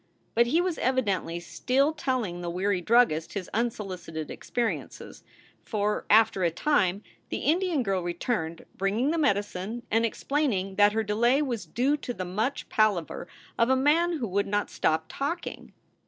[0.33, 5.23] But he was evidently still telling the weary druggist his unsolicited experiences,
[5.61, 11.03] for, after a time, the Indian girl returned, bringing the medicine and explaining that her
[11.03, 13.27] delay was due to the much palaver
[13.59, 15.71] of a man who would not stop talking.